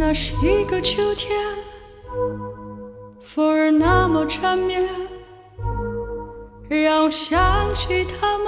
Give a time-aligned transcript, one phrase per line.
[0.00, 1.38] 那是一个秋天，
[3.20, 4.88] 风儿那么缠绵，
[6.70, 7.38] 让我想
[7.74, 8.46] 起他们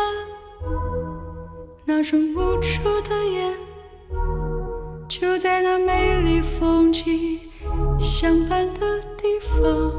[1.85, 3.55] 那双无助的眼。
[5.07, 7.39] 就在那美丽风景
[7.99, 9.93] 相伴的地方，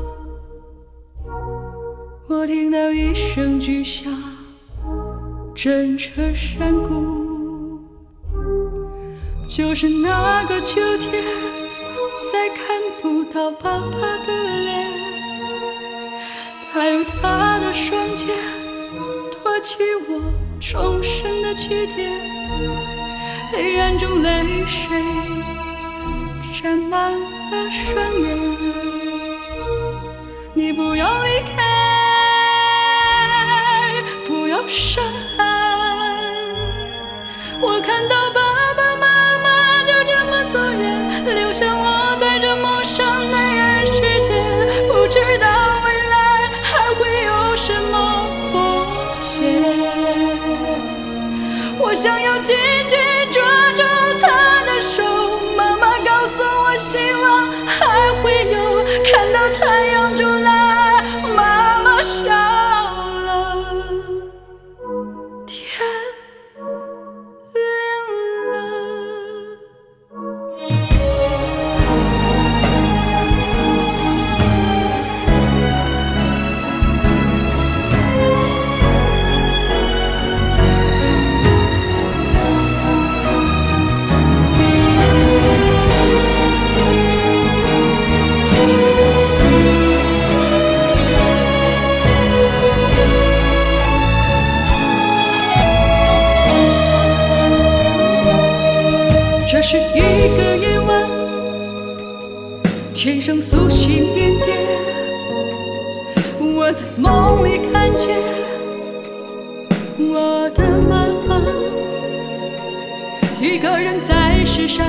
[2.27, 4.12] 我听到一声巨响，
[5.54, 7.23] 震彻山谷。
[9.48, 11.24] 就是那个秋天，
[12.32, 12.66] 再看
[13.02, 14.34] 不到爸爸的
[14.66, 14.91] 脸，
[16.72, 18.35] 他用他的双肩
[19.32, 19.76] 托起
[20.10, 20.22] 我
[20.60, 22.10] 重生的起点，
[23.52, 25.00] 黑暗中泪水
[26.52, 28.38] 沾满了双眼，
[30.54, 31.62] 你不要离开，
[34.26, 35.04] 不要伤
[35.38, 35.44] 害，
[37.62, 38.43] 我看到爸
[51.94, 52.40] 我想要
[99.53, 99.81] 这是一
[100.36, 101.08] 个夜晚，
[102.91, 104.58] 天上繁星点点，
[106.40, 108.18] 我在梦里看见
[110.00, 111.40] 我的妈妈，
[113.40, 114.88] 一个人在世上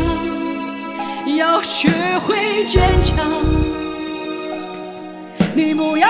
[1.36, 3.22] 要学会坚强，
[5.54, 6.03] 你不要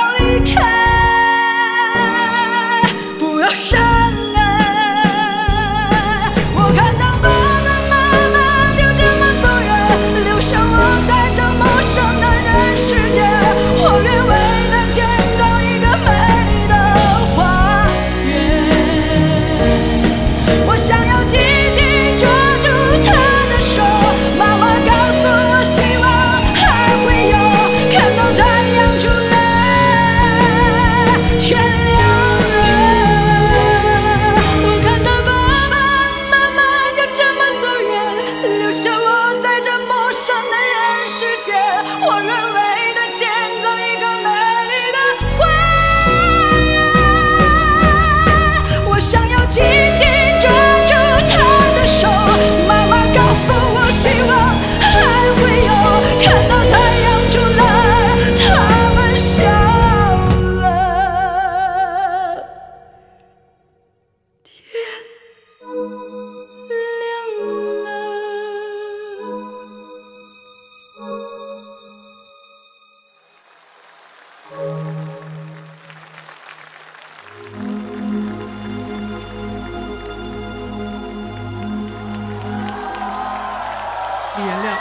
[84.36, 84.76] 李延亮、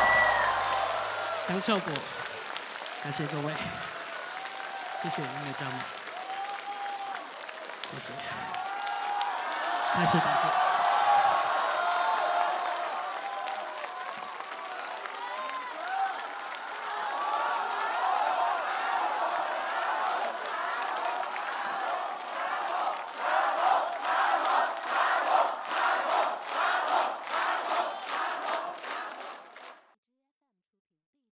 [1.49, 1.93] 杨少国，
[3.03, 3.53] 感谢各位，
[4.99, 5.79] 谢谢音乐家们，
[7.91, 8.13] 谢谢，
[9.93, 10.72] 感谢感谢。